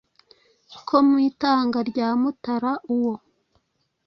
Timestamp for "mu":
1.07-1.17